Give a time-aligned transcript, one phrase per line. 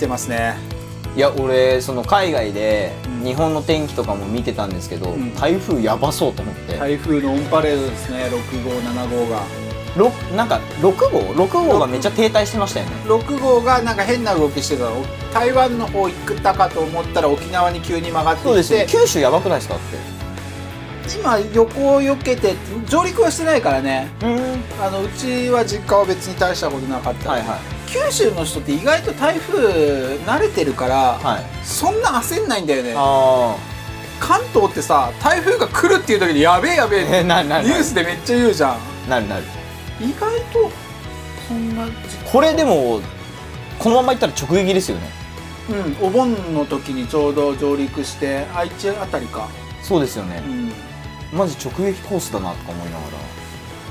[0.00, 0.56] てますね。
[1.16, 3.24] いや俺その海外でうん。
[3.24, 5.34] 日本の天気とかも見てたんですけど、ん。
[5.34, 9.42] 台風やばそうと思って、台風のオンパレードですね6号7号が。
[9.96, 12.92] ろなんか6号？6号がめっちゃ停滞してましたよね。
[13.06, 15.04] 6号がなんか変な動きしてたの。
[15.34, 19.74] 台湾の方行ったかと思ったら沖縄に急に曲がってそうです九州やばくないですか？
[19.74, 20.20] って。
[21.18, 22.54] 今横を避けて
[22.88, 24.08] 上陸はしてないからね。
[24.22, 24.38] うん。
[24.80, 31.66] あのうちは実家は別に大したことなかった、はいはい九州の人って意外と台風慣れてるから、はい。
[31.66, 32.94] そんな焦んないんだよね。
[32.96, 33.56] あ
[34.20, 38.76] 関東ってさ台風が来るっていう時にやべえやべえあなニュースでめっちゃ言うじゃ
[39.06, 39.08] ん。
[39.08, 39.44] なるなる。
[40.00, 40.70] 意外と
[41.48, 41.88] そんな
[42.30, 43.00] これでも
[43.78, 45.10] このままいったら直撃ですよね。
[45.70, 49.48] うんお盆の時にちょうど上陸して愛知あたりか。
[49.82, 50.42] そうですよね。
[50.46, 51.38] う、ん。
[51.38, 52.98] マジ直撃コースだなとか思いなが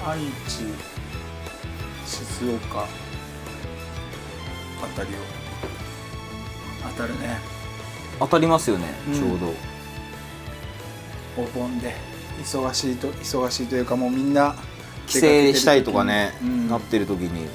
[0.06, 0.12] ら。
[0.12, 0.64] 愛知
[2.06, 2.88] 静岡
[4.84, 5.14] あたりを。
[6.96, 7.38] 当たるね。
[8.20, 9.14] 当たりますよね、うん。
[9.14, 9.54] ちょうど。
[11.38, 11.96] お盆で。
[12.42, 14.56] 忙しいと忙しいというかもうみんな
[15.08, 15.20] 帰省
[15.54, 16.70] したいとかね、うん。
[16.70, 17.48] なってる時に。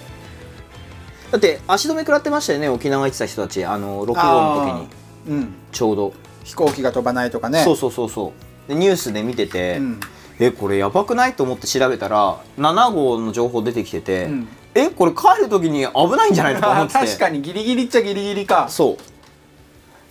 [1.31, 3.65] だって足止め食らってましたよね沖縄行ってた人たち。
[3.65, 4.89] あの6号の
[5.27, 5.37] 時に。
[5.39, 5.55] うん。
[5.73, 6.13] ちょうど、
[6.45, 7.65] 飛行機が飛ばないとかね。
[7.65, 8.33] そうそうそうそ
[8.67, 8.69] う。
[8.69, 10.01] でニュースで見てて、うん。
[10.39, 11.35] えこれやばくない？
[11.35, 16.99] と思って調べたら7号の情報出てきてて、うんえこれ帰る時に危ないんじゃないのか思ってて。
[17.07, 18.69] 確かにギリギリっちゃギリギリか。
[18.69, 18.97] そう。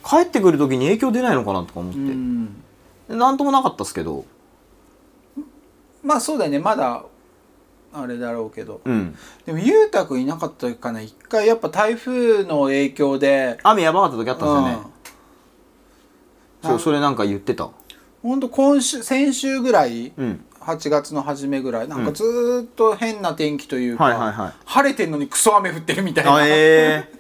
[0.08, 4.26] 帰ってくる時に影響出ないのかなとか思って、なんともなかったっすけど。
[6.04, 7.06] まあそうだよねまだ
[7.94, 8.82] あれだろうけど。
[8.84, 9.18] うん。
[9.46, 13.60] でもゆうたくんいなかったかな一回やっぱ台風の影響で。
[13.64, 14.88] 雨やばかった時あったんですよね、
[16.64, 16.70] うん。
[16.70, 17.70] そうそれなんか言ってた
[18.24, 20.46] ほんと今週先週ぐらいうん。
[20.64, 24.54] 8月の初めぐらいなんかずーっと変な天気というか、はいはいはい。
[24.64, 27.20] 晴れてんのにクソ雨降ってるみたいな、あええ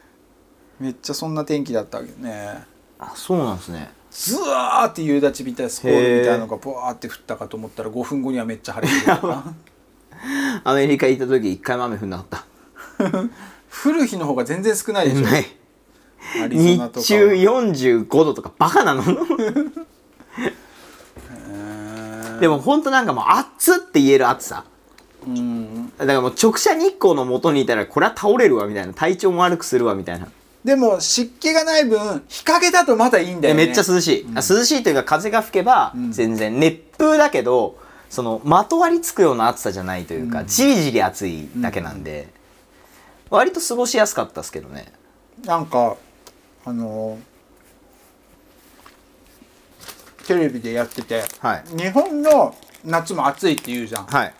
[0.78, 2.62] めっちゃそんな天気だったわけどね。
[2.98, 3.90] あそうなんですね。
[4.10, 9.16] ズワーって夕立ちみたいなスコールみたいなのがブワーって降ったかと思ったら5分後にはめっちゃ晴れてる
[10.62, 12.44] アメリカ行った時一回も雨降んなかった。
[13.88, 15.26] 降る日の方が全然少ないでしょ。
[15.26, 15.46] ない。
[16.50, 19.02] 日中45度とかバカなの
[22.40, 24.64] でもほんとなんかもう熱って言える暑さ。
[25.26, 25.92] うん。
[25.96, 28.92] だからもう直射日光の元にいたらこれは倒れるわみたいな。
[28.92, 30.28] 体調も悪くするわみたいな、
[30.64, 33.60] でも湿気がない分日陰だとまだいいんだよね。
[33.62, 36.10] でめっちゃ涼しい、あ涼しいというか風が吹けばん。
[36.12, 37.78] 全然、熱風だけど
[38.10, 42.28] そのまとわりつくような暑さじゃないというか、じりじり暑いだけなんで、
[43.30, 44.92] 割と過ごしやすかったですけどね。
[45.44, 45.96] なんか
[46.64, 47.18] あの
[50.26, 51.64] テレビでやってて、はい。
[51.76, 52.54] 日本の
[52.84, 54.06] 夏も暑いって言うじゃん。
[54.06, 54.34] はい。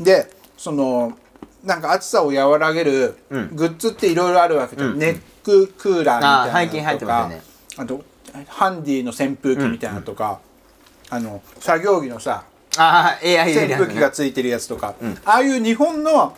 [0.00, 1.16] でその
[1.64, 3.56] なんか暑さを和らげるうん。
[3.56, 7.42] グッズっていろいろあるわけで、うんネッククーラーみたい最近入ってなのとかね。
[7.76, 8.04] あと
[8.48, 10.40] ハンディの扇風機みたいなのとか、
[11.08, 12.44] あの作業着のさ
[12.78, 14.94] ああ AI 扇風機がついてるやつとか、
[15.24, 16.36] ああいう日本の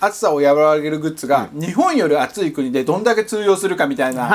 [0.00, 4.28] 暑さを和らげるグッズが、日本より暑い国でどんだけ通用するかみたいな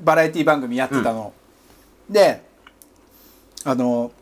[0.00, 1.32] バラエティ番組やってたの。
[2.12, 2.44] で
[3.64, 4.12] あの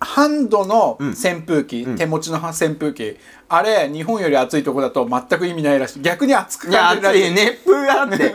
[0.00, 3.18] ハンドの扇風機、手持ちの扇風機
[3.50, 6.00] あれ日本より暑いとこだと全く意味ないらしい。
[6.00, 8.34] 逆に暑く感じるらしい暑い熱風があって。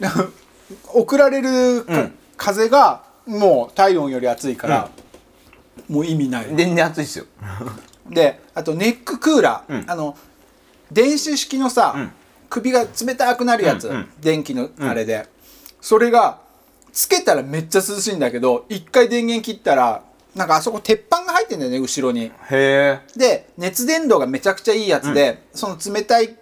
[0.94, 2.14] 送られるか、うん。
[2.38, 4.88] 風がもう体温より暑いから、
[5.88, 6.46] もう意味ない。
[6.54, 7.26] 全然暑いっすよ。
[8.08, 9.90] であとネッククーラー、うん。
[9.90, 10.16] あの
[10.90, 12.12] 電子式のさ、ん。
[12.48, 14.08] 首が冷たくなるやつ、うんうん。
[14.20, 15.26] 電気のあれで、
[15.80, 16.38] それが
[16.94, 22.22] つけたらめっちゃ涼しいんだけど一回電源切ったらなんかあそこ鉄板が入ってんだよね後ろに。
[22.24, 23.00] へえ。
[23.16, 26.36] で熱伝導がめちゃくちゃいいやつで、その冷たい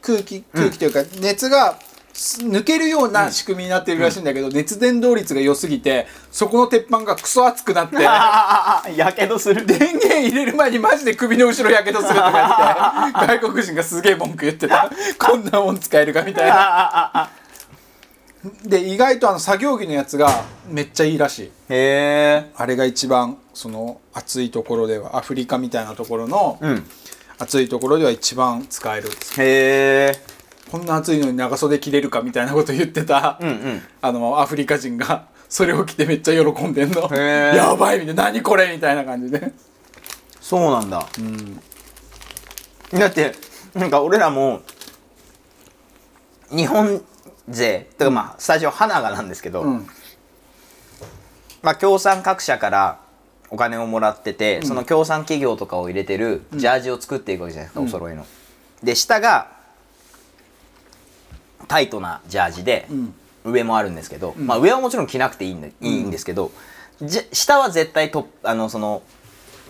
[0.00, 1.76] 空気空気というか、熱が
[2.12, 7.96] す抜けるような仕組みになってるらしいんだけど、熱伝導率が良すぎてそこの鉄板がクソ熱くなって。
[8.96, 9.66] やけどする。
[9.66, 14.88] 電源入れる前にマジで首の後ろやけどするとか言って 外国人がすげえ文句言ってた。
[15.18, 17.28] こんなもん使えるかみたいな
[18.64, 21.42] で意外とあの作業着のやつがめっちゃいいらしい。
[21.44, 22.50] へえ。
[22.56, 26.84] あれが一番その暑いところではアフリカみたいなところのうん。
[27.38, 29.08] 暑いところでは一番使える。
[29.38, 30.22] へえ。
[30.70, 33.82] こんな暑いのに長袖着れるかみたいなこと言ってた、うんうん。
[34.00, 37.02] あのアフリカ人がそれを着てめっちゃ喜んでんの。
[37.02, 39.52] へーやばいみたいな何これみたいな感じで。
[40.40, 41.06] そうなんだ、
[42.92, 43.34] だって
[43.74, 44.60] なんか俺らも
[46.50, 47.02] 日本
[47.48, 49.86] 勢とかまあスタジオ花がなんですけど、うん。
[51.62, 53.00] まあ協賛各社から
[53.50, 58.26] お金をもらってて、その協賛企業とかを入れてるジャージを作っていくわけじゃないですか、お揃いの。
[58.82, 59.52] で下が
[61.68, 63.14] タイトなジャージで、ん。
[63.44, 66.50] 上もあるんですけど、まあ上はもちろん着なくていいんだいいんですけど、
[67.02, 69.02] じ下は絶対とあのその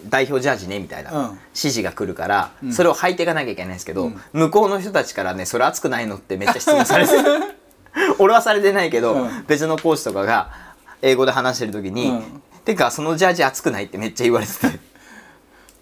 [0.09, 1.25] 代表ジャージねみたいなうん。
[1.31, 7.13] 指示が来るから、それを履いていかなきゃいけないんですけど、向こうの人たちからねそれ熱くないのってめっちゃ質問されて
[8.19, 9.45] 俺はされてないけど、うん。
[9.47, 10.51] 別のコーチとかが
[11.03, 12.43] 英語で話してる時に「うん。
[12.65, 14.81] てかそのジャージ熱くない?」ってめっちゃ言われてて。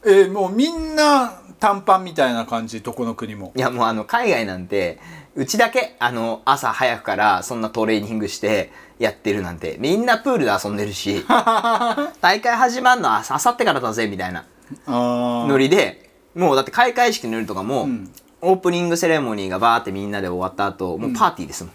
[0.04, 3.52] えーもうみんな短パンみたいな感じどこの国も。
[3.54, 4.98] いやもうあの海外なんて
[5.36, 9.76] うちだけあの朝早くからそんなトレーニングしてやってるなんて。
[9.78, 11.24] みんなプールで遊んでるし
[12.20, 14.44] 大会始まるのはあさってからだぜみたいな。
[14.86, 18.10] あノリでもうだって開会式の夜とかも、ん。
[18.40, 21.72] オープニングセレモニーがバーってみんなで終わった後もうパーティーですもん、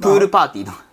[0.00, 0.84] プールパーティーとか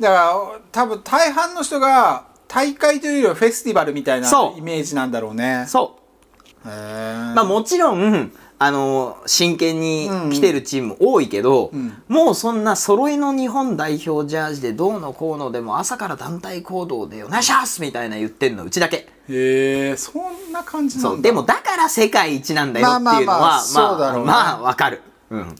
[0.00, 4.58] だから多分大半の人が大会というよりはフェスティバルみたいなそう。
[4.58, 5.66] イメージなんだろうね。
[5.68, 5.98] そ
[6.64, 6.68] う。
[6.68, 7.34] へー。
[7.34, 12.02] まあもちろん、あの真剣に来てるチームも多いけど、ん。
[12.08, 18.96] もうそんな揃いの日本代表ジャージでどうのこうのでも朝から団体行動でお願いしますみたいな言ってんのうちだけ。
[18.96, 21.10] へえそんな感じなんだ。
[21.10, 21.22] そう。
[21.22, 25.02] でもだから世界一なんだよっていうのは、まあまあまあまあわかる。
[25.30, 25.54] うん。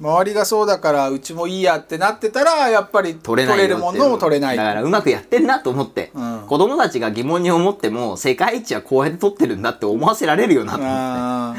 [0.00, 4.56] 周りがそうだからうちもいいやってなってたらやっぱり取れないよってるものも取れない。
[4.56, 6.44] だからうまくやってんなと思って、うん。
[6.46, 10.94] 子供たちが疑問に思っても世界一はこうやって取ってるんだって思わせられるよなと思って。
[10.96, 11.54] あ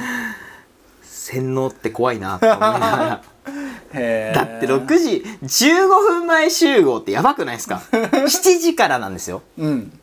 [1.03, 3.21] 洗脳って怖いなと思いながら。
[3.93, 7.81] だって6時15分前集合ってやばくないですか？
[7.91, 9.41] 7時からなんですよ。
[9.57, 9.97] うん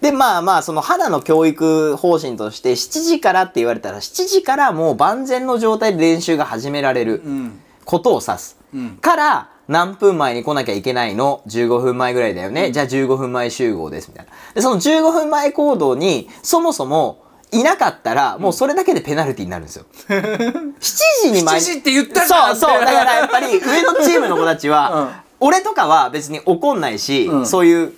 [0.00, 14.32] でまあまあその肌の教育方針として7時からって言われたら7時からもう万全の状態で練習が始められるうんことを指す、うんから何分前に来なきゃいけないの？15分前ぐらいだよね、じゃあ15分前集合ですみたいな。
[14.54, 19.84] でその15分前行動にそもそもいなかったらもうそれだけでペナルティになるんですよ。
[20.10, 20.74] 7
[21.22, 22.80] 時に7時って言ったじゃんそうそう。
[22.80, 24.90] だからやっぱり上のチームの子たちは、
[25.40, 25.48] うん。
[25.48, 27.46] 俺とかは別に怒んないし、うん。
[27.46, 27.92] そういう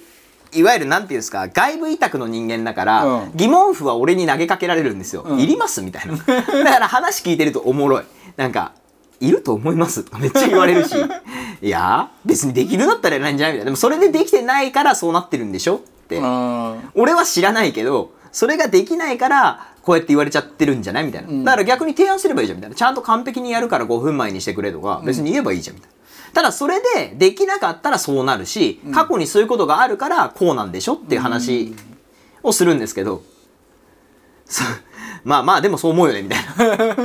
[0.55, 3.33] いわゆるなんていうんですか外部委託の人間だから、うん。
[3.35, 5.41] 疑問符は俺に投げかけられるんですよ、うん。
[5.41, 6.17] いりますみたいな。
[6.27, 8.05] だから話聞いてるとおもろい。
[8.37, 8.73] なんか
[9.21, 10.95] いると思いますとか めっちゃ言われるし。
[11.63, 13.65] いや別にできるんだったらないんじゃないみたいな。
[13.67, 15.79] でもそれでできてないからそうなってるんでしょっ
[16.09, 16.91] て、うん。
[16.95, 21.45] 俺は知らないけどそれができないからこうやって言われちゃってるんじゃないみたいな、ん。
[21.45, 22.77] だから逆に提案すればいいじゃんみたいな。
[22.77, 26.02] ちゃんと完璧にやるから5分前にしてくれとか別に言えばいいじゃんみたいな
[26.35, 31.75] ただそれでできなかったらそうなるし、過去にそういうことがあるからこうなんでしょっていう話
[32.43, 33.23] をするんですけど、
[35.25, 36.45] まあまあでもそう思うよねみたい
[36.79, 36.97] な。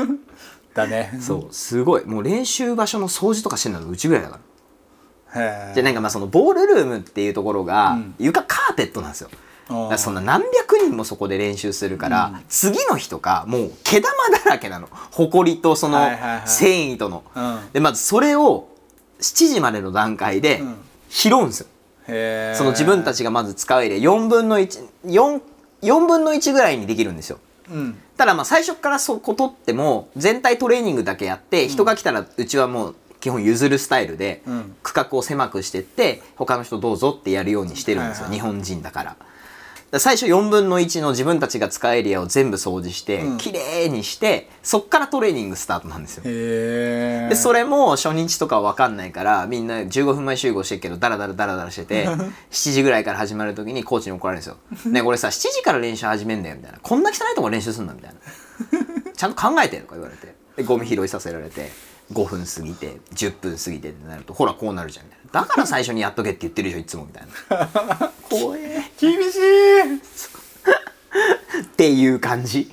[0.74, 1.18] だね。
[1.20, 2.06] そうすごい。
[2.06, 4.40] もう練習場所の掃除とかしてるのうちぐらいだか
[5.34, 5.74] ら。
[5.74, 8.16] じゃあなんかまあそのボールルームっていうところがうん。
[8.20, 9.30] 床カーペットなんですよ、
[9.98, 14.14] そんな何百人もそこで練習するから、次の日とかもう毛玉
[14.44, 14.88] だらけなの。
[15.12, 16.42] ほこりとそのはいはいはい。
[16.46, 17.60] 繊維との、うん。
[17.74, 18.70] でまずそれを
[19.20, 20.76] 7時までの段階でうん。
[21.10, 21.68] 拾うんですよ、
[22.08, 22.58] へー。
[22.58, 25.42] その自分たちがまず使うエリア4分の14
[25.82, 27.40] 4分の1ぐらいにできるんですよ。
[27.72, 27.98] うん。
[28.18, 34.76] ただまあ最初からそこ取っても全体トレーニングだけやって人が来たらうちはもう基本譲るスタイルでうん。
[34.84, 38.28] 区画を狭くしてって他の人どうぞってやるようにしてるんですよ。
[38.30, 39.16] 日本人だから。
[39.94, 43.38] 最初4分の1の自分たちが使うエリアを全部掃除してうん。
[43.38, 46.24] きれいにしてそっからトレーニングスタートなんですよ。
[46.24, 52.08] でそれも初日とかは分かんないからみんな15分前集合してるけどダラダラダラダラしてて
[52.52, 58.20] 7時ぐらいから始まる時にコーチに怒られるんですよ「ねこれさ7時から練習始めんだよ」みたいな「こんな汚いとこ練習すんの?」みたいな
[59.16, 60.36] 「ちゃんと考えて」とか言われて。
[60.58, 61.72] でゴミ拾いさせられて
[62.12, 68.12] 5分過ぎて10分過ぎてってなるとほらこうなるじゃんみたいなだから最初にやっとけって言ってるでしょいつもみたいな。
[68.30, 68.84] 怖え。
[69.00, 69.40] 厳しい。
[69.40, 69.84] へ
[71.62, 72.72] っていう感じ。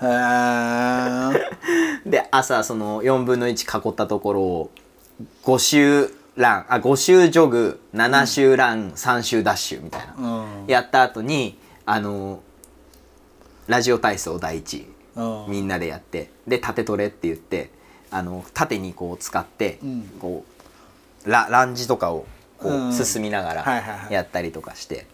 [0.00, 1.54] ー。
[2.06, 4.70] で朝その4分の1囲ったところを
[5.44, 10.66] 5周ランあ5周ジョグ7周ラン、3周ダッシュみたいな、うん。
[10.66, 12.42] やった後にあの
[13.66, 15.44] ラジオ体操第一うん。
[15.48, 17.70] みんなでやってで縦トレって言って
[18.10, 20.02] あの縦にこう使って、うん。
[20.20, 20.53] こう
[21.24, 22.26] ラランジとかを
[22.58, 25.06] こう進みながらやったりとかして、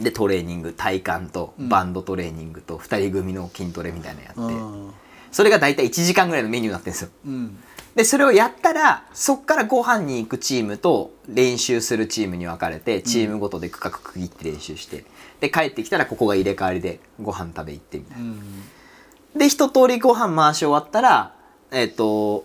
[0.00, 4.92] でトレーニング体幹とバンドトレーニングと2人組の筋トレみたいなのやって、うん。
[5.32, 7.10] それが大体1時間ぐらいのメニューになってるんですよ。
[7.26, 7.58] うん。
[7.94, 15.04] でそれをやったらそっからご飯に行くチームと練習するチームに分かれてチームごとで区画区切って練習して。
[15.40, 18.24] で帰ってきたらここが入れ替わりでご飯食べ行ってみたいな。
[18.24, 19.38] うん。
[19.38, 21.34] で一通りご飯回し終わったら
[21.70, 22.44] えっ、と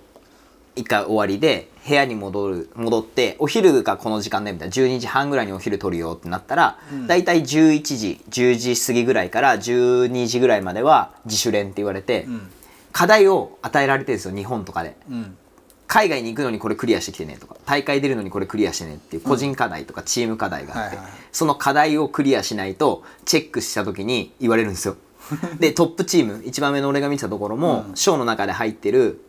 [0.75, 7.07] 一回終わりで部屋に戻る戻ってお昼がこの時間だよみたいな12時半ぐらいにお昼取るよってなったら、うん。
[7.07, 12.51] だいたい11時10時過ぎぐらいから12時ぐらいまでは自主練って言われて、うん。
[12.91, 14.95] 課題を与えられてるんですよ日本とかで。
[15.09, 15.37] うん。
[15.87, 24.97] 海外に行くのにこれクリアしてきてねとか大会出るのにこれクリアしてねっていう個人課題とかチーム課題があって、はいはいその課題をクリアしないとチェックした時に言われるんですよ。
[25.59, 29.21] でトップチーム一番上の俺が見てたところも、ショーの中で入ってる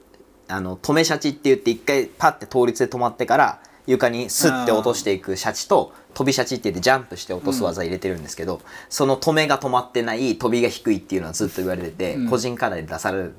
[0.52, 13.34] あの止めシャチって言って一回パッて倒立で止まってから床にスッて落としていくシャチと飛びシャチって言ってジャンプして落とす技入れてるんですけど、その止めが止まってない飛びが低いっていうのはずっと言われてて、個人課題で出される、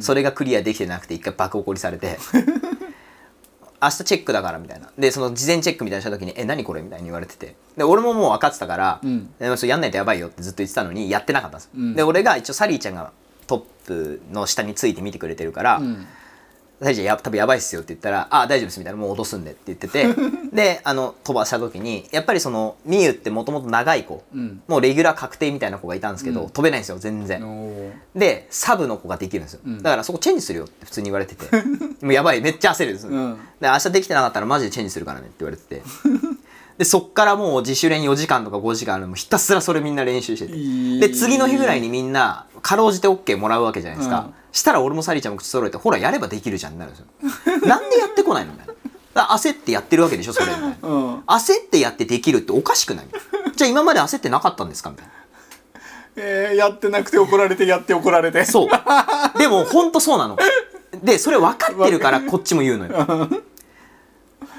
[0.00, 2.18] それがクリアできてなくて一回爆怒りされて
[3.82, 4.90] 明日チェックだからみたいな。
[4.98, 7.54] でその事前チェックみたいなした時に「え何これ?」みたいに言われてて。
[7.76, 9.30] で俺ももう分かってたから、ん。
[9.38, 13.12] でもそれやんないとやばいよってずっと言ってたのにやってなかったんですで俺が一応サリーちゃんが
[13.46, 16.06] トップの下について見てくれてるから、ん
[16.80, 20.06] 大丈夫や多分やばいっすよって言ったら「あ大丈夫です」みたいな「もう落とすんで」って言ってて
[20.52, 24.60] であの飛ばした時にやっぱりそのみゆってもともと長い子、ん。
[24.68, 31.46] もうレギュラー確定みたいな子がいたんですけど、飛べないんですよ全然、でサブの子ができるんですよ、だからそこチェンジするよって普通に言われてて。
[32.02, 33.38] もうやばいめっちゃ焦るんですよ、うん。
[33.60, 35.82] で明日できてなかったらマジでチェンジするからねって言われてて
[36.78, 41.08] でそっからもう自主練4時間とか5時間あるひたすらそれみんな練習してて。
[41.08, 44.34] で次の日ぐらいにみんなかろうじて OK もらうわけじゃないですか、うん。
[44.52, 47.06] したら俺もサリーちゃんも口揃えてほらやればできるじゃんってなるんですよ。
[47.66, 48.74] なんでやってこないのみたいな。
[49.14, 50.46] だから焦ってやってるわけでしょそれ。
[50.46, 51.18] みたいな、うん。
[51.20, 53.06] 焦ってやってできるっておかしくない。
[53.54, 55.12] じゃあ今まで焦ってなかったんですかみたいな。
[56.16, 58.44] えー、やってなくて怒られてやって怒られて。
[58.44, 58.68] そう。
[59.38, 60.36] でも、ほんとそうなの。
[61.02, 63.28] で、それ分かってるから、こっちも言うのよ。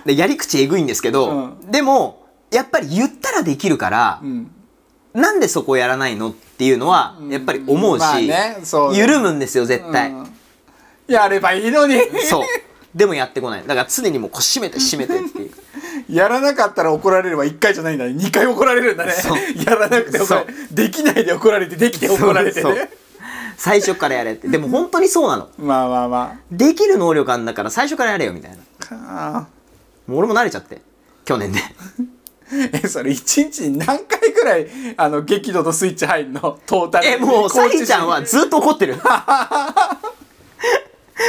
[0.07, 4.49] で、やり口えぐいんですけど、でも、やっぱり言ったらできるから、ん。
[5.13, 10.11] なんでそこやらないのっていうのは、やっぱり思うし、まあねそう緩むんですよ、絶対。
[10.11, 10.27] うん。
[11.07, 11.99] やればいいのに。
[12.23, 12.45] そう。
[12.95, 13.67] でもやってこない。
[13.67, 15.51] だから常にもう、こう閉めて閉めてっていう。
[16.09, 18.11] やらなかったら怒られれば1回じゃないんだね。
[18.11, 19.11] 2回怒られるんだね。
[19.11, 19.37] そう。
[19.65, 22.89] やらなくて怒られそできないで怒られてできて怒られてね。
[23.57, 24.47] 最初からやれって。
[24.47, 25.49] でも本当にそうなの。
[25.57, 29.47] まあまあまできる能力あんだから最初からやれよ、みたいな。
[30.07, 30.81] もう俺も慣れちゃって。
[31.25, 31.59] 去年で。
[32.83, 36.57] えそれ1日に何回くらいあの激怒とスイッチ入るの？
[36.65, 38.95] トータルえ、もう、サリーちゃんはコずっと怒ってる。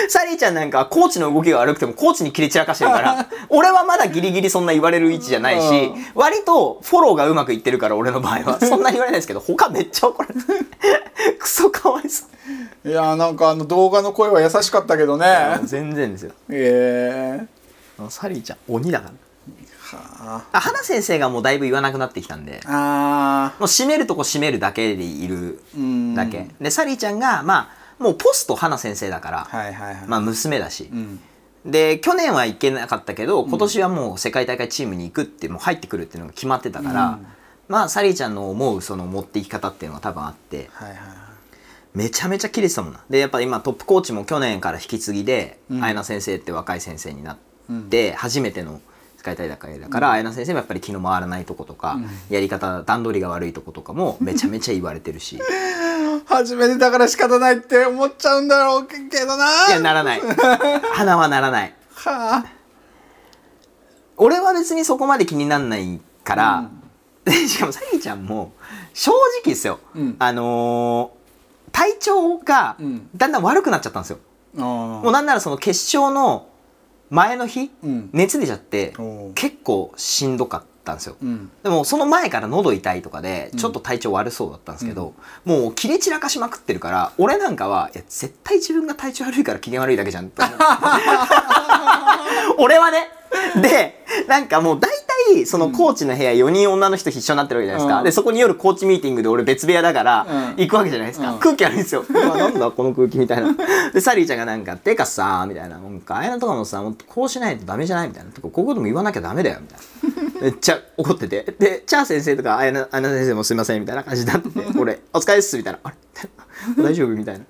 [0.09, 8.61] サリーちゃんなんかはコーチの動きが悪くてもコーチに切り散らかしてるから、 俺はまだギリギリそんな言われる位置じゃないし、割とフォローがうまくいってるから俺の場合は。
[8.61, 10.41] そんなに言われないですけど、他めっちゃ怒られる。
[11.39, 12.27] クソかわいそ
[12.85, 12.89] う。
[12.89, 16.33] いやーなんかあの動画の声は優しかったけどね全然ですよ。
[16.51, 17.47] え
[18.11, 19.13] サリーちゃん、鬼だから。
[19.13, 26.49] ー、はあ、花先生がもうだいぶ言わなくなってきたんで、もう閉めるとこ閉めるだけでいるんだけ。
[26.61, 31.21] で、サリーちゃんが、まあ、もうポスト花先生だから、はいはいはい、まあ娘だし、うん。
[31.65, 37.27] で去年は行けなかったけど今年はもう世界大会チームに行くってもう入ってくるっていうのが決まってたから、うん。
[37.69, 40.71] まあサリーちゃんの思うその持っていき方っていうのが多分あって。
[40.73, 41.29] はいはいはい
[41.95, 43.01] めちゃめちゃキレてたもんな。
[43.11, 45.83] でやっぱ今トップコーチも去年から引き継ぎで、うん。
[45.83, 47.48] 綾菜先生って若い先生になって、
[48.17, 48.81] 初めての
[49.17, 51.99] 世界大会だから、綾菜先生もやっぱり気の回らないとことか、
[52.31, 55.39] やり方段取りが悪いとことかもめちゃめちゃ言われてるし。
[56.27, 59.69] 初めてだから仕方ないって思っちゃうんだろうけどな。
[59.69, 60.21] いやならない。
[60.93, 61.75] 花はならない。
[61.95, 62.45] はあ。
[64.17, 66.71] 俺は別にそこまで気になんないから、
[67.27, 68.53] しかもサリーちゃんも
[68.93, 70.17] 正直ですよ、うん。
[70.19, 71.19] あのー
[71.71, 73.09] 体調がうん。
[73.17, 74.19] だんだん悪くなっちゃったんですよ、
[74.57, 76.49] あもうなんならその決勝の
[77.11, 78.11] 前の日、うん。
[78.13, 78.95] 熱出ちゃって
[79.35, 81.51] 結構しんどかったんですよ、うん。
[81.63, 90.43] でもその前から喉痛いとかでちょっと体調悪そうだったんですけど、もう切れ散らかしまくってるから俺なんかはいや絶対自分が体調悪いから機嫌悪いだけじゃんって。
[92.59, 93.11] 俺はね
[93.61, 94.91] でなんかもう大
[95.33, 98.05] 体そのコーチの部屋4人女の人一緒になってるわけじゃないですか、うん。
[98.05, 100.55] でそこに夜コーチミーティングで俺別部屋だからうん。
[100.57, 101.39] 行くわけじゃないですか、うん。
[101.39, 102.05] 空気悪いんですよ。
[102.09, 103.55] うわなんだこの空気みたいな。
[103.93, 110.29] でサリーちゃんがなんか「てかさ」みたいな「なんかあやなとかもさもこうしないとダメじゃない?」みたいな「てかこういうことも言わなきゃダメだよ」みたいな。
[110.41, 111.55] めっちゃ怒ってて。
[111.59, 113.81] でチャー先生とかあやなあやな先生もすいません。
[113.81, 114.61] みたいな感じになってて。
[114.79, 115.97] 俺「お疲れっす」みたいな「あれ？
[116.83, 117.45] 大丈夫?」みたいな。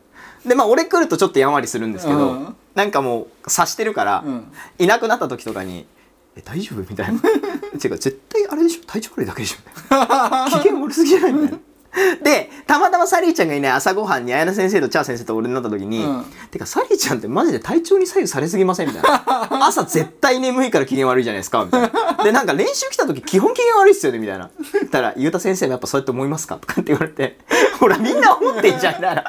[0.47, 4.53] でまあ俺来るとちょっとやんわりするんですけど、うんなんかもう察してるから、うん。
[4.79, 5.85] いなくなった時とかに
[6.39, 7.21] 「え大丈夫?」みたいな
[7.75, 8.87] 「違う絶対あれでしょ？
[8.87, 9.57] 体調悪いだけでしょ」
[10.63, 11.33] 機嫌悪すぎじゃない？
[11.33, 11.59] みたいな。
[12.23, 16.25] でたまたまサリーちゃんがいない朝ごはんに綾菜先生とチャー先生と俺になった時に「うん。
[16.53, 22.23] てかサリーちゃんってマジで体調に左右されすぎません?」みたいな「朝絶対眠いから機嫌悪いじゃないですか」みたいな。
[22.23, 24.19] でなんか練習来た時基本機嫌悪いっすよね？
[24.19, 24.51] みたいな。
[24.75, 27.39] 言ったら「ゆうた先生もやっぱそうやって思いますか?」とかって言われて
[27.81, 29.25] 「ほらみんな思ってんじゃん」みたいな。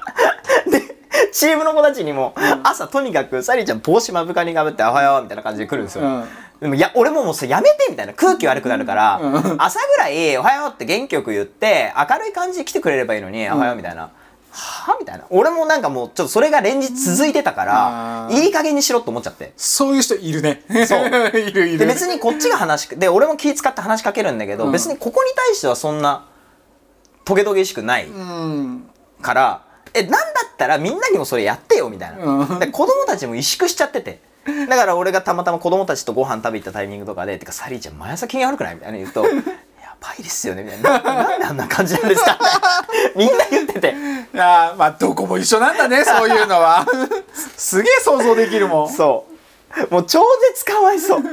[0.69, 0.88] で
[1.31, 2.33] チームの子たちにも
[2.63, 6.27] 朝とにかくサリーちゃん帽子目深にかぶって「おはよう」みたいな感じで来るんですよ、うん。
[6.61, 9.21] でもいや俺ももうそれやめてみたいな空気悪くなるから、
[9.57, 14.09] 朝ぐらい「おはよう」って元気よく言って明るい感じで来てくれればいいのに「おはよう」みたいな
[14.51, 15.25] 「はみたいな。
[15.29, 19.53] 俺もなんかもうちょっとそれが連日続いてたから、いい加減にしろと思っちゃって。
[19.55, 20.63] そういう人いるね。
[20.87, 21.05] そう。
[21.37, 21.77] いるいる。
[21.77, 24.71] で別にこっちが話しで俺も気使って話しかけるんだけど、うん。
[24.71, 26.25] 別にここに対してはそんな
[27.25, 28.89] トゲトゲしくないうん。
[29.21, 29.61] から、
[29.93, 32.59] えなんだったらみんなにもそれやってよみたいな、うん。
[32.59, 34.19] で子供たちも萎縮しちゃってて。
[34.67, 39.23] だから俺がたまたま子供たちとご飯食べ行ったタイミングとかで「てかサリーちゃん毎朝機嫌悪くない?」みたいな言うと
[39.79, 42.39] 「やばいですよね」みたいな「ななんであんな感じなんですか?」
[43.15, 43.95] みんな言ってて。
[44.35, 46.85] あーまあどこも一緒なんだねそういうのは。
[47.57, 48.89] すげえ想像できるもん。
[48.91, 49.25] そ
[49.89, 49.93] う。
[49.93, 50.23] もう超
[50.53, 51.23] 絶かわいそう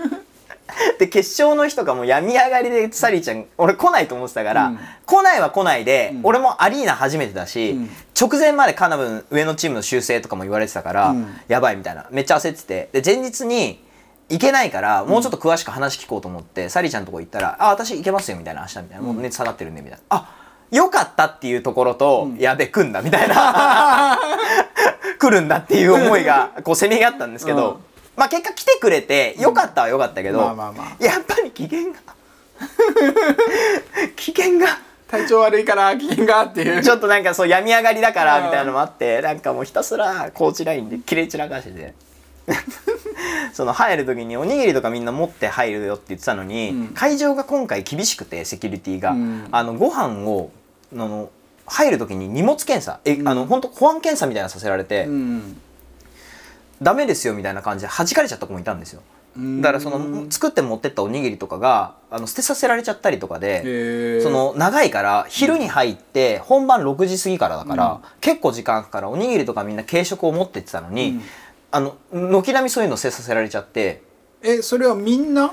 [0.99, 4.79] で決勝の日とかも病み上がりでサリーちゃん俺来ないと思ってたから、うん。
[5.05, 7.91] 来ないは来ないで、俺もアリーナ初めてだし、うん。
[8.19, 11.27] 直前までカナブン上のチームの修正とかも言われてたから、うん。
[11.49, 12.07] やばいみたいな。
[12.11, 13.01] めっちゃ焦ってて。
[13.01, 13.85] で前日に
[14.29, 20.29] 行けないからもうちょっと詳しく話聞こうと思って、サリーちゃんのとこ行ったら「あ私行けますよ」みたいな明日みたいな「もう熱下がってるんで」みたいな「あ
[20.73, 24.19] よかった」っていうところと「やべ来んだ」みたいな。
[25.19, 31.05] 来るんだっていう思いがこうせめぎ合ったんですけど、うんまあ結果来てくれてよかったはよかったけど、まあまあまあ。
[31.05, 31.99] やっぱり機嫌が
[34.17, 36.83] 機嫌が体調悪いから機嫌がっていう。
[36.83, 41.95] ちょっとなんかそう病み上がりだからみたいなのもあってなんかもうひたすらコーチラインで切れ散らかしてて。
[43.53, 46.87] その入る時におにぎりとかみんな持って入るよって言ってたのに、うん。
[46.89, 49.49] 会場が今回厳しくてセキュリティが、うん。
[49.51, 50.51] あのご飯を
[50.93, 51.31] あの
[51.67, 53.29] 入る時に荷物検査え、うん。
[53.29, 55.61] あの本当保安検査みたいなのさせられて、うん
[56.83, 59.03] ダメですよみたいな感じで弾かれちゃった子もいたんですよ。
[59.37, 59.63] うん。
[59.63, 69.09] だからその作って持ってったおにぎりとかがあの捨てさせられちゃったりとかで、その長いから昼に入って本番6時過ぎからだから、結構時間かかる。
[69.09, 71.23] おにぎりとかみんな軽食を持ってってたのに、うん。
[71.73, 74.03] あの軒並みそういうの捨てさせられちゃって。
[74.43, 75.53] えそれはみんな？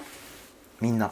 [0.79, 1.11] みんな、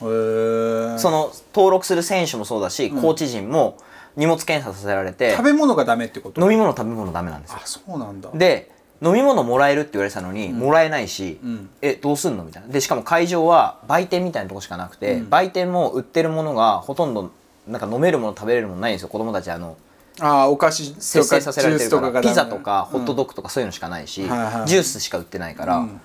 [0.00, 3.00] その登録する選手もそうだし、うん。
[3.00, 3.78] コーチ陣も
[4.16, 6.40] 荷物検査させられて食べ物がダメってこと？
[6.40, 7.58] 飲み物食べ物ダメなんですよ。
[7.62, 8.30] あそうなんだ。
[8.34, 8.73] で
[9.04, 11.68] 飲み物もらえるって言われてたのに、もらえないし、うん。
[11.82, 12.44] えどうすんの？
[12.44, 12.68] みたいな。
[12.68, 15.30] でしかも会場は売店みたいなとこしかなくて、うん。
[15.30, 17.30] 売店も売ってるものがほとんど
[17.68, 19.08] なんか飲めるもの食べれるものないんですよ。
[19.08, 19.76] 子供たちあの
[20.20, 22.12] あーお菓子と節か制させられてるから。
[22.12, 24.68] がピザとかホットドッグとかそういうのしかないし、はいはい。
[24.68, 26.00] ジュースしか売ってないから、うん。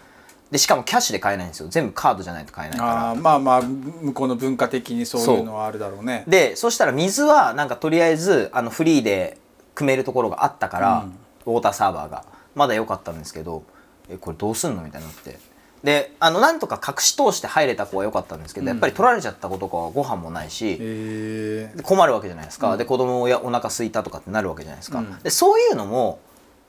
[0.51, 1.69] でしかもキャッシュで買えないんですよ。
[1.69, 3.09] 全部カードじゃないと買えないから。
[3.12, 6.25] あーまあまあ向こうの文化的にそういうのはあるだろうね。
[6.27, 9.38] でそしたら水はなんかとりあえずあのフリーで
[9.75, 11.05] 組めるところがあったから、
[11.45, 12.25] ウォーターサーバーが
[12.60, 13.63] まだ良かったんですけど
[14.10, 14.84] えこれどうすんの？
[14.84, 15.39] みたいになって。
[15.82, 25.19] であのなんとか隠し通して入れた子は良かったんですけど、やっぱり取られちゃった子とかはご飯もないし、へえで困るわけじゃないですか、で子供やお腹空いたとかってなるわけじゃないですか、うん。
[25.19, 26.19] でそういうのも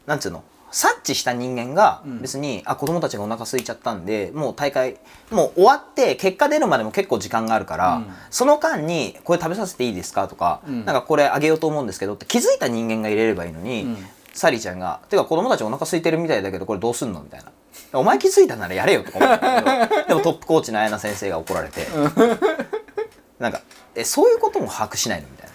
[0.07, 0.45] なんつうの？
[0.71, 2.21] 察知した人間がん。
[2.21, 4.99] 別に、あ子供たちがお腹空いちゃったんでもう大会
[5.33, 8.07] もう終わって結果出るまでも結構時間があるから、うん。
[8.31, 10.85] その間に「これ食べさせていいですか?」とか、うん。
[10.85, 17.51] なんかこれあげようと思うんですけどって気づいた人間が入れればいいのに、うんサリーちゃんが「てか子供たちお腹空いてるみたいだけどこれどうすんの?」みたいな
[17.99, 21.87] 「お前気づいたならやれよ」とか思ったんだけど でもトップコーチの綾菜先生が怒られて。
[23.39, 23.63] なんか
[23.95, 25.29] えそういうことも把握しないの？
[25.29, 25.50] みたいな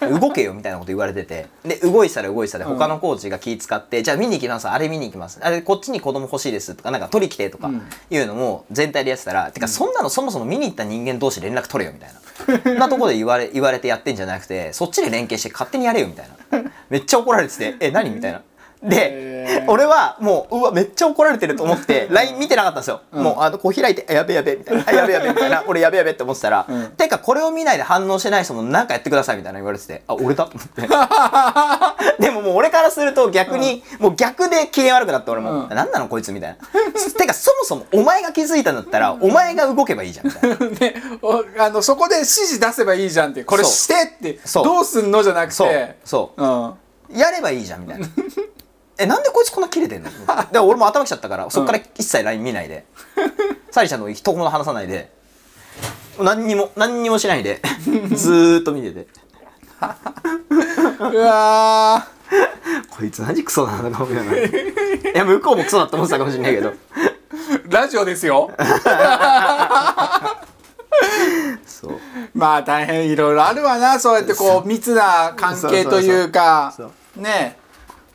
[0.00, 1.46] 動けよみたいなこと言われてて。
[1.64, 5.40] で動いてたら動いてたで他のコーチが気使って、じゃあ見に行きますあれ見に行きます。
[5.42, 7.82] あれこっちに子供欲しいですとかなんか取り来てとかうん。
[8.10, 12.10] いうのも全体でやってたら、てかそんなのそもそも見に行った人間同士連絡取れよみたい
[12.74, 12.74] な。
[12.80, 16.70] なとこで言われ言われてやってんじゃなくてそっちで連携して勝手にやれよみたいな。
[16.90, 18.42] めっちゃ怒られててえ何みたいな
[18.84, 24.84] で、俺はもううわめっちゃ怒られてると思って LINE 見てなかったんですよ、もうあのこう開いてあやべやべみたいな。
[24.86, 25.64] あやべやべみたいな。
[25.68, 26.86] 俺やべやべって思ってたら、うん。
[26.90, 30.82] てかこれを見ないで反応してない人もなんかやってくださいみたいな言われててあ俺だと思って。
[32.22, 35.68] でももう俺からすると逆に、もう逆で機嫌悪くなって俺も、うん。
[35.68, 36.56] なんなのこいつみたいな。
[37.18, 40.56] てかそもそもお前が気づいたんだったらお前が動けばいいじゃんみたいな。
[40.56, 43.72] ね、おあのそこで指示出せばいいじゃんってこれそう。
[43.72, 43.94] して
[44.30, 44.64] ってそう。
[44.64, 45.68] どうすんのじゃなくそう。
[45.68, 46.42] てそう。
[46.42, 46.74] うん。
[47.18, 48.06] やればいいじゃんみたいな
[48.98, 50.10] えなんでこいつこんな切れてんの？
[50.52, 52.84] で俺も頭きちゃったからそっから一切 LINE 見ないで、
[53.70, 55.12] サリちゃんの一言も話さないで。
[56.18, 57.60] 何にも何にもしないで。
[58.14, 59.06] ずーっと見てて。
[61.12, 62.06] うわ
[62.96, 64.32] こいつマジクソなのかもしれな。
[64.32, 64.44] い
[65.14, 66.70] いや向こうもクソだと思ってたかもしれないけど。
[66.70, 66.74] ー
[67.68, 68.50] ラジオですよ。
[71.66, 72.00] そう。
[72.34, 76.72] まあ大変いろいろあるわなそうやってこう密な関係というか。
[77.16, 77.56] ね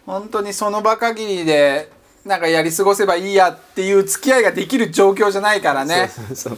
[0.10, 1.92] 本当にその場限りで
[2.26, 6.10] なんかやり過ごせばいいやっていう付き合いができる状況じゃないからね。
[6.12, 6.58] そうそうそう。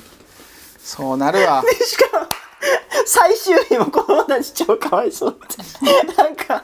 [0.80, 1.62] そうなるわ。
[1.86, 2.28] しかも
[3.06, 6.16] 最終日も子供たち超かわいそうって。
[6.16, 6.64] なんか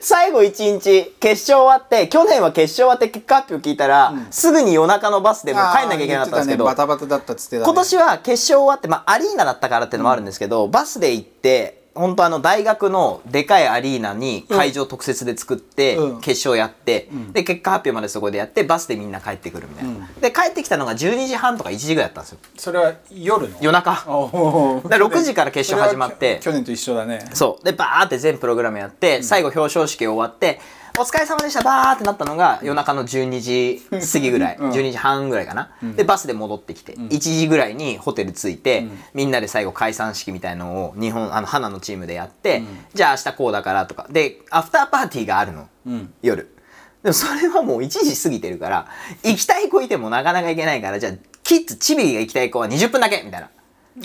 [0.00, 6.96] 最後一日決勝終わって去年は決勝終わって結果発表聞いたら、すぐに夜中のバスでもう帰んなきゃいけなかったんですけど、あー言ってたね。
[6.98, 7.64] バタバタだったっつってたね。
[7.64, 16.20] 今年は決勝終わって、まあ、アリーナだったからっていうのもあるんですけど、バスで行って本当あの大学のでかいアリーナに会場特設で作って、うん。
[16.20, 22.38] 決勝やって、で結果発表までそこでやってバスでみんな帰ってくるみたいな、で帰ってきたのが12時半とか1時ぐらいだったんですよ。
[22.56, 23.56] それは夜の？
[23.60, 24.04] 夜中。
[24.06, 26.38] おだから6時から決勝始まって。
[26.42, 27.28] 去年と一緒だね。
[27.34, 27.64] そう。
[27.64, 30.60] でバーって全プログラムやって、最後表彰式終わって
[30.98, 34.70] 「お疲れ様でしたバーってなったのが夜中の12時過ぎぐらい、うん。
[34.70, 42.62] 12時半ぐらいかな、でバスで戻ってきて、1時ぐらいにホテル着いて、みんなで最後解散式みたいのを日本あの花のチームでやって、
[42.94, 44.06] じゃあ明日こうだからとか。
[44.10, 46.12] でアフターパーティーがあるの、ん。
[46.22, 46.54] 夜。
[47.02, 48.86] でもそれはもう1時過ぎてるから
[49.24, 53.48] 行きたい子いてもなかなか行けないからじゃあキッズチビが行きたい子は20分だけみたいな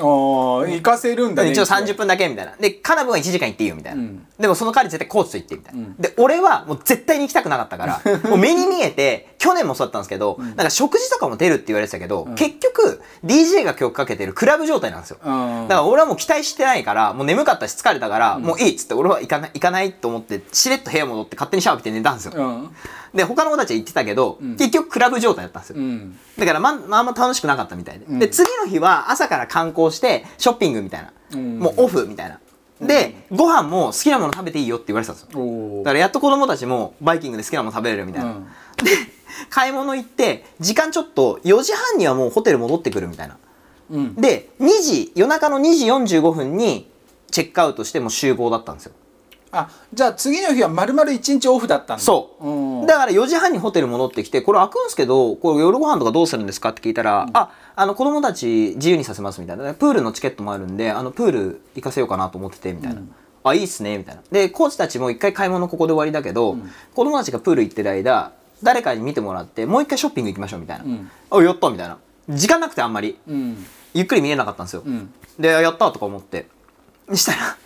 [0.02, 2.56] おー行かせるんだね一応30分だけみたいな。
[2.58, 4.02] で、カナブンは1時間行っていいよみたいな。
[4.02, 5.86] んでもその代わり絶対コーチと行ってみたいな。
[6.00, 15.17] で、俺はもう絶対に行きたくなかったから、 もう目に見えて、去年もそうだったんですけど、なんか食事とかも出るって言われてたけど、結局 DJ が曲かけてるクラブ状態なんですよ。
[15.24, 22.69] うんだから俺はもう期待してないから、もう眠かったし疲れたから、もういいっつって俺は行かない、行かないと思って、しれっと部屋戻って勝手にシャワー浴びて寝たんですよ。
[23.15, 25.78] うんで、他の子たちは行ってたけど、結局クラブ状態だったんですよ。
[25.78, 28.06] うんだからま、まあ、あんま楽しくなかったみたいで。
[28.08, 31.13] で、次の日は朝から観光して、ショッピングみたいな。
[31.34, 32.39] うんもうオフみたいな。
[32.82, 35.41] で、ご飯も好きなもの食べていいよって言われてたんですよ。
[35.41, 38.32] おだからやっと子供たちもバイキングで好きなもの食べれるみたいな。
[38.32, 38.45] うん
[38.84, 38.91] で、
[39.49, 43.38] 買い物行って、時間ちょっと4時半にはもうホテル戻ってくるみたいな。
[43.91, 46.89] うんで、2時、夜中の2時45分に
[47.32, 48.93] チェックアウトしてもう集合だったんですよ。
[49.51, 52.47] あじゃあ次の日は丸々一日オフだったんだそう。
[52.47, 59.73] うんだから4時半にホテル戻ってきて、これ開くんですけど、これ夜ご飯とかどうするんですかって聞いたら、あ、あの子供たち自由にさせますみたいな。
[59.73, 63.01] プールのチケットもあるんで、あのプール行かせようかなと思ってて、みたいな。
[63.43, 64.21] あ、いいっすね、みたいな。
[64.31, 66.58] で、コーチたちも一回買い物ここで終わりだけど、
[66.93, 70.84] 子供たちがプール行ってる間、誰かに見てもらって、もう一回ショッピング行きましょう、みたいな。
[70.84, 71.97] んあ、やったみたいな。
[72.29, 73.17] 時間なくてあんまり。
[73.27, 74.81] うんゆっくり見れなかったんですよ。
[74.81, 76.47] んで、やったとか思って。
[77.10, 77.58] そしたら、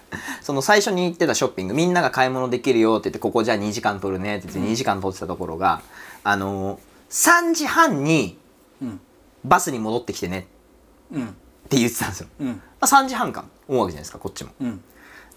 [0.42, 5.82] その最初に行ってたショッピング、みんなが買い物できるよって言って、ここじゃあ2時間取るねって言って2時間取ってたところが、
[6.24, 8.38] あのー、3時半に
[8.82, 9.00] うん。
[9.46, 10.48] バスに戻ってきてね
[11.12, 11.28] うん。
[11.28, 11.28] っ
[11.70, 12.28] て言ってたんですよ。
[12.40, 12.48] うん。
[12.48, 14.52] まあ、3時半か思うわけじゃないですか、こっちも。
[14.60, 14.82] うん。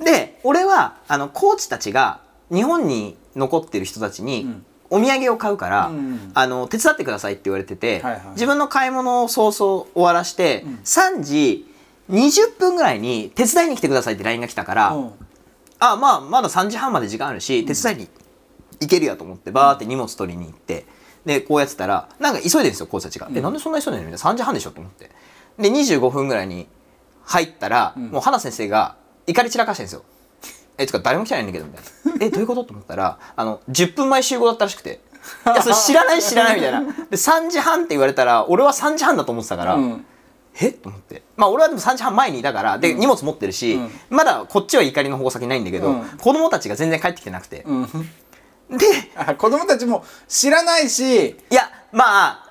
[0.05, 4.65] で、俺は、あの、コーチたちが日本に残ってる人たちに、ん。
[4.91, 11.67] お土産を買うから、うんあの手伝ってくださいって言われてて、はいはい自分の買い物を早々終わらして、3時
[12.13, 15.11] 20分ぐらいに手伝いに来てくださいって LINE が来たから、うん。
[15.79, 18.09] あまあまだ3時半まで時間あるし手伝いに
[18.81, 20.87] 行けるやと思ってバーって荷物取りに行って
[21.25, 24.11] でこうやってたらなんか急いでるんですよコーチたちが、えなんでそんな急いでるの？
[24.11, 25.11] みたいな3時半でしょと思って。
[25.59, 26.69] で25分ぐらいに
[27.25, 28.97] 入ったら、もう花先生が
[29.27, 30.05] 怒り散らかしてるんですよ。
[30.79, 32.27] えつか誰も来てないんだけどみたいな。
[32.27, 32.65] えどういうこと？
[32.65, 35.01] と思ったらあの10分前集合だったらしくて。
[35.47, 36.81] いやそれ知らない知らないみたいな。
[36.83, 40.05] で3時半って言われたら俺は3時半だと思ってたから、うん
[40.61, 40.71] え？
[40.73, 41.23] と思って。
[41.37, 43.91] まあ俺はでも3時半前にいたからで、荷物持ってるし、うん。
[44.11, 46.05] まだこっちは怒りの矛先ないんだけど、うん。
[46.19, 47.87] 子供たちが全然帰ってきてなくて、うん。
[48.77, 48.87] で
[49.17, 51.31] あ子供たちも知らないし。
[51.31, 52.05] いやま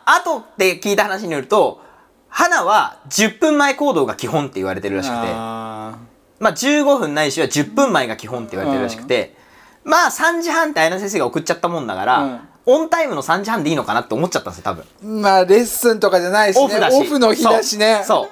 [0.06, 1.82] あ後で聞いた話によると
[2.28, 5.28] 花は10分前行動が基本って言われてるらしくて。
[5.28, 5.98] あ
[6.40, 9.36] まあ15分ないしは10分前が基本って言われてるらしくて、
[9.84, 14.86] まあ3時半って綾菜先生が送っちゃったもんだから、うんオンタイムの3時半でいいのかなって思っちゃったんですよ多分。
[15.04, 16.64] ーまあレッスンとかじゃないしね。
[16.64, 16.96] オフだし。
[16.96, 18.04] オフの日だしね。
[18.06, 18.28] そ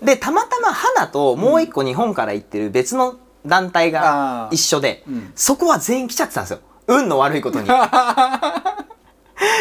[0.00, 0.04] う。
[0.04, 3.16] でたまたま花ともう一個日本から行ってる別の
[3.46, 5.32] 団体あがー一緒で、ん。
[5.34, 6.60] そこは全員来ちゃってたんですよ。
[6.86, 7.68] 運の悪いことに。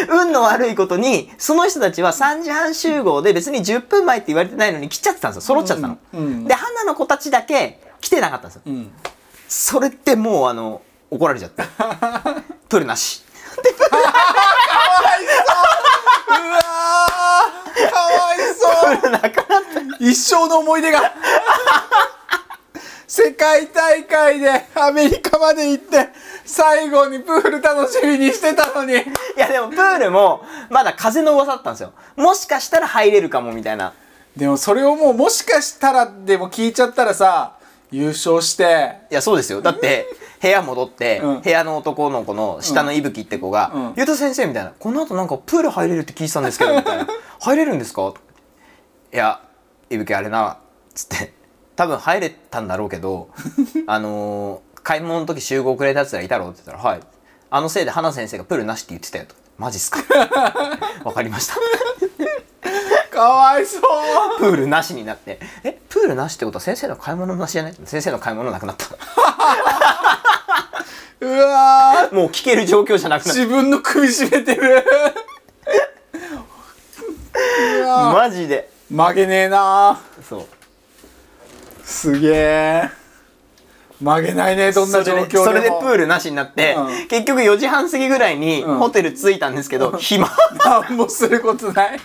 [0.10, 5.42] 運の悪いことにその人たちは3時半集合で別に10分前って言われてないのに来ちゃってたんですよ。
[5.42, 6.20] 揃っちゃってたの、うん。
[6.20, 6.46] うん。
[6.46, 8.62] で花の子たちだけ来てなかったんですよ。
[8.68, 8.92] うん。
[9.48, 11.64] それってもうあの怒られちゃって。
[12.70, 13.24] プールなし
[13.62, 13.64] う
[16.34, 20.00] わーかわいそう。
[20.00, 21.14] 一生の思い出が
[23.08, 26.10] 世界大会でアメリカまで行って
[26.46, 28.94] 最後にプール楽しみにしてたのに。
[28.94, 28.98] い
[29.38, 31.92] やでもプールもまだ風の噂だったんですよ。
[32.16, 33.94] もしかしたら入れるかもみたいな。
[34.38, 37.56] でもそれをもうもしかしたらでも聞いちゃったらさ
[37.92, 38.94] 優勝して。
[39.12, 39.62] いやそうですよ。
[39.62, 40.08] だって
[40.42, 41.42] 部屋戻って、うん。
[41.42, 47.08] 部屋の男の子の下のいぶきって子がうん「ゆうた先生」みたいな「この後なんかプール入れるって聞いてたんですけど」みたいな
[47.40, 48.14] 「入れるんですか?」
[49.14, 49.42] いや
[49.90, 50.58] いぶきあれな」
[50.96, 51.34] つって。
[51.76, 53.30] 多分入れたんだろうけど
[53.88, 57.02] あのー買い物の時集合くれたやつらいたろって言ったら「はい」
[57.52, 60.00] あのせいで花先生がプールなしって言ってたよとマジっすか
[61.06, 61.56] わかりました
[63.12, 63.82] かわいそう
[64.40, 68.86] プールなしになってえプールなしってことは先生の買い物なしじゃない先生の買い物なくなった
[71.22, 72.16] うわー。
[72.16, 74.84] もう聞ける状況じゃなくなった自分の首絞めてる。
[77.80, 78.70] うわマジで。
[78.92, 80.46] ー曲げねえなそう
[81.84, 82.90] すげえ
[84.02, 85.46] 曲げないねどんな状況でも。
[85.46, 87.08] それでそれでプールなしになって、うん。
[87.08, 88.78] 結局4時半過ぎぐらいにうん。
[88.80, 90.28] ホテル着いたんですけど、暇。
[90.66, 92.00] 何もすることない。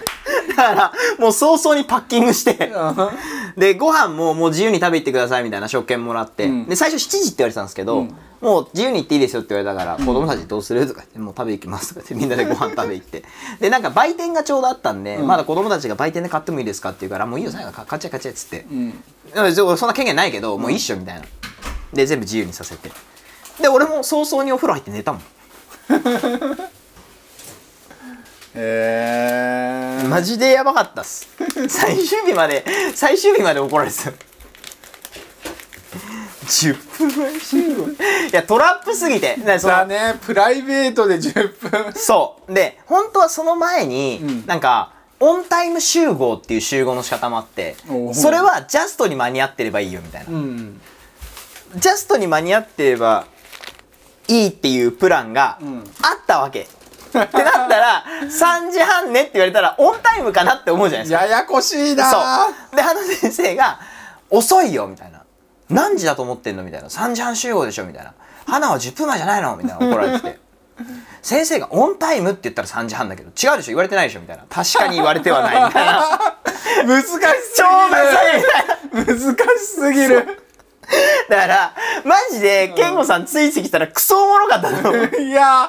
[0.49, 2.67] だからもう早々にパッキングして。
[2.69, 3.61] うん。
[3.61, 6.67] でご飯ももう自由に食べ行ってくださいみたいな食券もらって、うん。
[6.67, 10.87] で最初7時って言われてたんですけど、うんもう自由に行っていいですよって言われたから、子供たちどうする？
[10.87, 11.95] とか言ってもう食べ行きます。
[11.95, 13.25] とか言ってみんなでご飯食べ行って。
[13.61, 15.27] でなんか売店がちょうどあったんで、うん。
[15.27, 18.67] まだ子供たちが売店で買ってもいいですかって言うからもういいよ最後買っちゃえ買っちゃえっつって、
[19.55, 21.23] そそんな権限ないけどもういいっしょみたいな。
[21.93, 22.91] で全部自由にさせて。
[23.61, 25.23] で俺も早々にお風呂入って寝たもん。
[28.59, 31.29] へえマジでやばかったっす。
[31.69, 34.11] 最終日まで最終日まで怒られてた。
[34.11, 34.17] よ
[36.47, 37.17] 10分。
[37.17, 37.97] 前集合い
[38.33, 39.37] やトラップすぎて。
[39.37, 40.15] だね。
[40.25, 41.93] プライベートで10分。
[41.95, 42.53] そう。
[42.55, 44.47] で本当はその前に、うん。
[44.47, 47.77] なんかオンタイム集合っていう集合の仕方もあって
[48.13, 50.81] それはジャストに間に合ってればいいよみたいな、うん。
[51.77, 53.27] ジャストに間に合ってれば
[54.29, 55.85] いいっていうプランがうん。
[56.03, 56.67] あったわけ、っ
[57.11, 61.27] てなったら 3時半ねって言われたらオンタイムかなって思うじゃないですか。
[61.27, 62.19] ややこしいなそ
[62.73, 62.77] う。
[62.77, 63.81] で花先生が
[64.29, 65.16] 「遅いよ」みたいな
[65.69, 68.13] 「何時だと思ってんの?」みたいな「3時半集合でしょ」みたいな
[68.47, 69.87] 「花は10分前じゃないの?」みたいな。
[69.87, 70.39] 怒られてて。
[71.23, 73.73] 先生が「オンタイム」って言ったら3時半だけど違うでしょ？
[73.73, 74.21] 言われてないでしょ？
[74.21, 74.45] みたいな。
[74.51, 75.65] 確かに言われてはない。
[75.65, 76.21] みたいな
[76.87, 77.27] 難しすぎ
[79.03, 79.17] る。
[79.17, 79.17] 難
[79.59, 80.43] しすぎる。
[81.29, 81.75] だから
[82.05, 84.95] マジで健吾さんついてきたらクソおもろかったの。
[85.19, 85.69] いや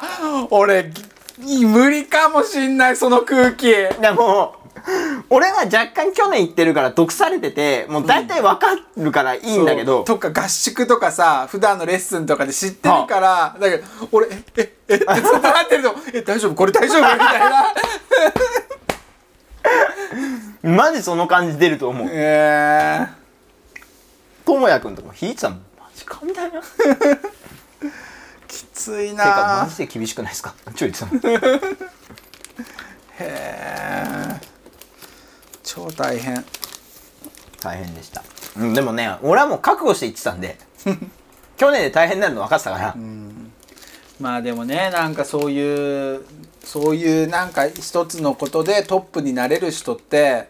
[0.52, 0.92] 俺
[1.40, 3.72] 無理かもしんないその空気。
[3.72, 4.56] でも
[5.30, 16.56] 俺は若干去年行ってるから毒されててもう大体わかるからいいんだけど、とか合宿とかさ普段のレッスンとかで知ってるからだけど俺えええってずっとなってるとえ大丈夫？
[16.56, 17.14] これ大丈夫？
[17.14, 17.74] みたいな。
[20.64, 22.08] マジその感じ出ると思う。
[22.12, 23.06] え
[24.46, 25.62] ともやくんとかも引いてたもん。
[25.78, 26.62] マジかみたいな。
[26.62, 27.20] てー、
[28.48, 30.54] きついかマなジで厳しくないですか？
[30.76, 31.42] ちょい言ってたもん。
[33.20, 34.40] へえ
[35.68, 36.44] 超大変。
[37.60, 38.24] 大変でした、
[38.58, 40.58] うん、でもね俺はもう覚悟して行ってたんで
[41.58, 42.96] 去年で大変になるの分かってたから、
[44.20, 46.24] まあでもねなんかそういう
[46.64, 50.50] そういうなんか一つのことでトップになれる人って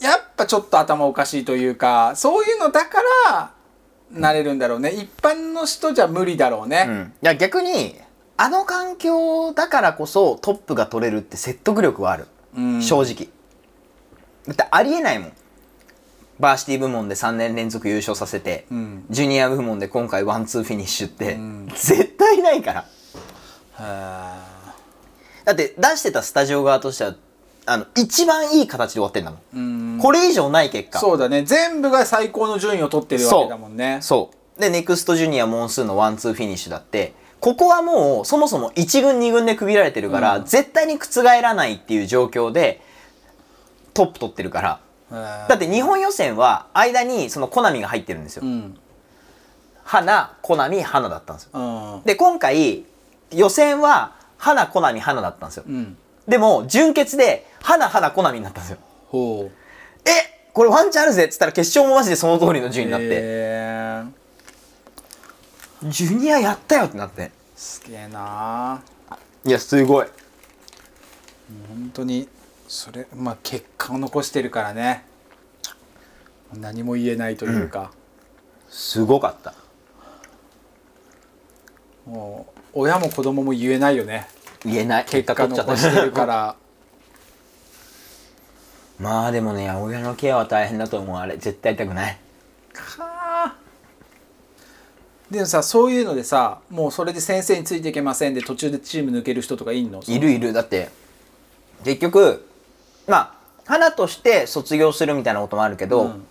[0.00, 3.50] やっぱちょっと頭おかしいというかそういうのだから
[4.10, 4.90] なれるんだろうね。
[4.90, 8.00] 一般の人じゃ無理だろうね、うん、いや逆に
[8.38, 12.82] あの環境だからこそトップが取れるって説得力はある、うん。
[12.82, 13.28] 正直
[14.46, 15.32] だってありえないもん。
[16.38, 19.06] varsity 部門で3年連続優勝させて、うん。
[19.10, 21.68] ジュニア部門で今回ワンツーフィニッシュって、ん。
[21.68, 22.84] 絶対ないから。
[23.72, 24.56] は
[25.44, 27.14] だって出してたスタジオ側としては
[27.66, 30.98] あの一番いい形で終わってんだもん、これ以上ない結果。
[30.98, 31.42] そうだね。
[31.42, 33.98] 全部が最高の順位を取ってるわけだもんね。
[34.02, 34.60] そう。
[34.60, 40.44] でネクストジュニアモンスーンのワンツーフィニッシュだってここはもうそもそも1軍2軍で区切られてるから、うん。
[40.44, 42.80] 絶対に覆らないっていう状況で
[43.96, 44.80] トップ取ってるから。
[45.10, 48.76] だだって日本予選は間にそのコナミが入ってるんですよ、うん。
[49.84, 51.50] 花コナミ花だったんですよ。
[51.54, 52.02] うん。
[52.04, 52.84] で今回
[53.32, 55.64] 予選は花コナミ花だったんですよ。
[55.68, 55.96] うん。
[56.26, 58.78] でも準決で花花コナミになったんですよ。
[59.08, 59.52] ほう。
[60.08, 63.06] えこれワンチャンあるぜっつったら決勝もマジでその通りの順位になって、
[65.84, 67.30] ジュニアやったよってなって。
[67.54, 68.82] すげえな
[69.44, 70.06] いやすごい。
[71.68, 72.28] 本当に
[72.76, 75.02] それまあ結果を残してるからね。
[76.52, 77.90] 何も言えないというか、
[78.68, 79.54] すごかった。
[82.04, 84.28] もう親も子供も言えないよね。
[84.62, 85.06] 言えない。
[85.06, 86.56] 結果残してるから。
[89.00, 91.16] まあでもね親のケアは大変だと思う。
[91.16, 92.18] あれ絶対痛くない。
[95.30, 100.02] でもさそういうのでさもうそれで先生についていけませんで途中でチーム抜ける人とかいんの？
[100.06, 100.52] いるいる。
[100.52, 100.90] だって
[101.82, 102.46] 結局
[103.06, 103.32] まあ
[103.64, 106.26] 花として卒業するみたいなこともあるけど、うん。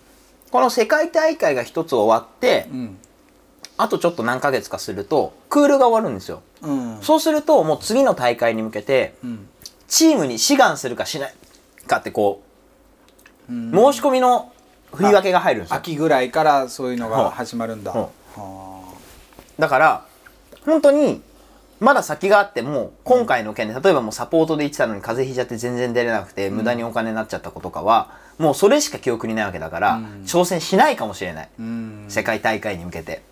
[0.50, 2.98] この世界大会が一つ終わって、うん。
[3.76, 6.42] あとちょっと何ヶ月かするとクールが終わるんですよ。
[6.62, 6.98] うん。
[7.02, 9.48] そうするともう次の大会に向けてうん。
[9.88, 11.34] チームに志願するかしない
[11.86, 12.42] かってこ
[13.48, 13.70] う、うん。
[13.70, 14.52] 申し込みの
[14.92, 15.76] 振り分けが入るんですよ。
[15.76, 17.92] 秋ぐらいからそういうのが始まるんだ、
[19.58, 20.06] だから
[20.64, 21.20] 本当に
[21.78, 30.04] まだ先があっても今回の件で例えばもうサポートで行ってたのに風邪ひいちゃって全然出れなくて無駄にお金になっちゃった子とかはもうそれしか記憶にないわけだから、うん。
[30.24, 31.48] 挑戦しないかもしれない、
[32.08, 33.22] 世界大会に向けて。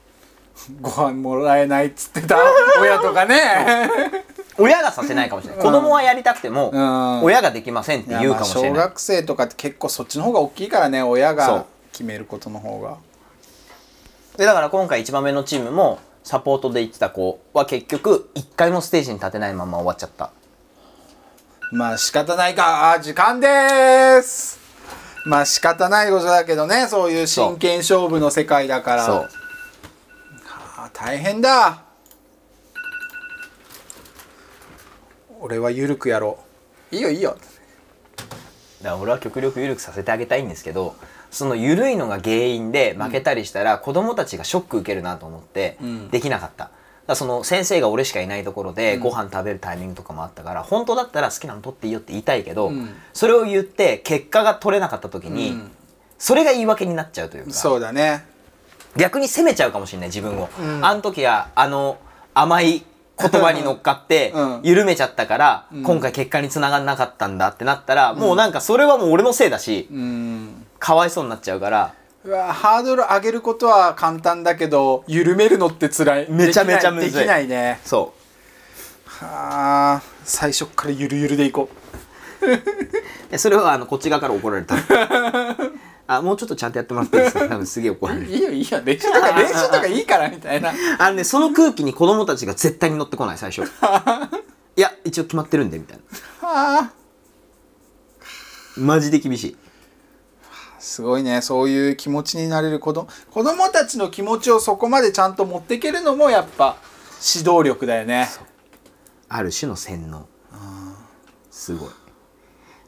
[0.80, 2.38] ご飯もらえないっつってた
[2.80, 3.90] 親とかね。
[4.57, 7.22] 親がさせないかもしれない、子供はやりたくても、うん。
[7.24, 8.72] 親ができませんって言うかもしれない。
[8.72, 12.96] 学生とかって結構そっちの方が大きいからね親が決めることの方が。
[14.37, 20.32] でだから今回一番目のチームもサポートで行ってた子は結局一回もステージに立てないまま終わっちゃった。
[21.70, 22.92] まあ仕方ないか。
[22.92, 24.58] あ時間です。
[25.26, 26.88] まあ仕方ないことだけどね。
[26.88, 29.06] そういう真剣勝負の世界だから。
[29.06, 29.28] そう。
[30.78, 31.82] あ大変だ。
[35.40, 36.38] 俺は緩くやろ
[36.90, 36.96] う。
[36.96, 37.37] いいよいいよ。
[38.80, 40.96] だから俺は極力緩くさせてあげたいんですけど
[41.35, 46.09] その緩いのが原因で負けたりしたら、子供たちがショック受けるなと思ってん。
[46.09, 46.70] できなかった。
[47.09, 52.88] だその先生が俺しかいないところでご飯食べるタイミングとかもあったから、本当だったら好きなの取っていいよって言いたいけど、ん。
[53.12, 55.70] それを言って結果が取れなかった時に、うん。
[56.18, 58.25] それが言い訳になっちゃうというかそうだね。
[58.97, 60.87] 逆に責めちゃうかもしれない自分を、うん。
[60.87, 61.99] あの時はあの
[62.33, 62.85] 甘い
[63.18, 64.61] 言葉に乗っかって うん。
[64.62, 65.83] 緩めちゃったから、ん。
[65.83, 71.94] 今回結果につながんなかったんだってなったら、もうなんかそれはもう俺のせいだし、うんかわいそうになっちゃうから
[72.25, 76.27] うわハードル上げることは簡単だけど緩めるのって辛い。
[76.31, 77.12] めちゃめちゃむずい。
[77.12, 77.81] できないね。
[77.85, 78.12] そ
[79.07, 81.70] はあ最初っからゆるゆるでいこ
[82.42, 82.47] う。
[83.33, 84.75] でそれはあのこっち側から怒られた？
[86.07, 87.49] あもうちょっとちゃんとやってもらっていいですか？
[87.49, 88.27] 多分すげえ怒られる。
[88.27, 88.81] ういいよいいよ。
[88.85, 90.70] 練習とか練習とかいいからみたいな。
[90.99, 93.62] あのねその空気に子供たちが絶対に乗ってこない最初。
[94.77, 95.99] いや一応決まってるんでみたい
[96.42, 96.49] な。
[96.49, 96.90] はあ。
[98.77, 99.57] マジで厳しい
[100.85, 101.40] すごいね。
[101.40, 106.77] そういう気持ちになれる子供子供たちの気持ちをそこまでちゃんと持っていけるのもやっぱ
[107.37, 108.29] 指導力だよね。
[109.31, 110.29] ある種の洗脳。
[111.51, 111.88] すごい。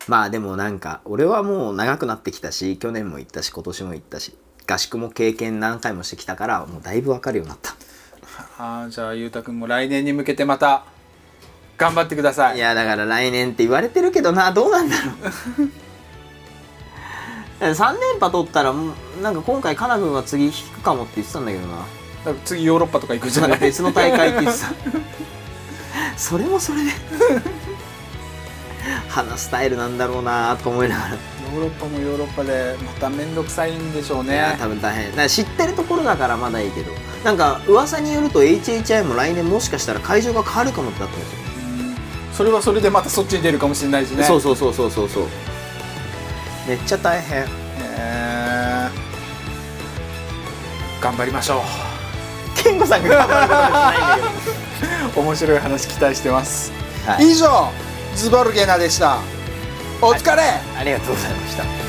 [0.08, 4.36] まあでもなんか俺はもう長くなってきたし去年も行ったし今年も行ったし
[4.70, 7.74] 合宿も経験何回もしてきたからもうだいぶ分かるようになった。
[8.58, 10.84] ああじゃあゆうたくんも来年に向けてまた
[11.78, 12.58] 頑張ってください。
[12.58, 15.12] いやだから来年って言われてるけどなどうなんだろ
[15.64, 15.70] う
[17.60, 18.74] 3連覇取ったら
[19.22, 21.84] なんか今回カナ君は次引くかもって言ってたんだけどな。
[22.44, 23.58] 次ヨーロッパとか行くじゃない？
[23.58, 24.66] か別の大会って言ってた。
[26.18, 26.90] それもそれで。
[29.08, 31.10] 話すスタイルなんだろうなとか思いながら。
[31.12, 34.56] ヨーロッパもヨーロッパでまた面倒くさいんでしょうね。
[34.58, 35.28] 多分大変。
[35.28, 36.92] 知ってるところだからまだいいけど。
[37.24, 41.96] なんか噂によると HHI も来年もしかしたら会場が変わるかもってなったんですよ、うん。
[42.34, 44.24] それはそれでまたそっちに出るかもしれないしね。
[44.24, 45.24] そうそうそうそうそうそう
[46.66, 47.46] めっちゃ大変。
[47.80, 51.02] えー。
[51.02, 51.62] 頑張りましょ
[52.56, 55.20] 健吾さんが頑張ることはしないんだけど。
[55.20, 56.72] う面白い話期待してます、
[57.06, 57.30] はい。
[57.30, 57.70] 以上
[58.14, 59.18] ズボルゲナでした。
[60.02, 60.42] お疲れ、
[60.78, 61.85] ありがとうございました